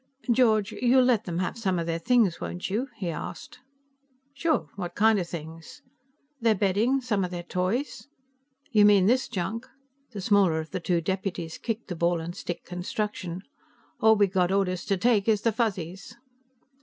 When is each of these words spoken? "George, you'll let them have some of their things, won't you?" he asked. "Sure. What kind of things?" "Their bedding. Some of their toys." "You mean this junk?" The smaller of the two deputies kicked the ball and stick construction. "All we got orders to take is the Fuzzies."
"George, 0.31 0.71
you'll 0.71 1.03
let 1.03 1.25
them 1.25 1.37
have 1.37 1.55
some 1.59 1.77
of 1.77 1.85
their 1.85 1.99
things, 1.99 2.41
won't 2.41 2.71
you?" 2.71 2.87
he 2.95 3.09
asked. 3.11 3.59
"Sure. 4.33 4.67
What 4.75 4.95
kind 4.95 5.19
of 5.19 5.27
things?" 5.29 5.83
"Their 6.39 6.55
bedding. 6.55 7.01
Some 7.01 7.23
of 7.23 7.29
their 7.29 7.43
toys." 7.43 8.07
"You 8.71 8.83
mean 8.83 9.05
this 9.05 9.27
junk?" 9.27 9.67
The 10.09 10.19
smaller 10.19 10.59
of 10.59 10.71
the 10.71 10.79
two 10.79 11.01
deputies 11.01 11.59
kicked 11.59 11.87
the 11.87 11.95
ball 11.95 12.19
and 12.19 12.35
stick 12.35 12.65
construction. 12.65 13.43
"All 13.99 14.15
we 14.15 14.25
got 14.25 14.51
orders 14.51 14.85
to 14.85 14.97
take 14.97 15.27
is 15.27 15.43
the 15.43 15.51
Fuzzies." 15.51 16.15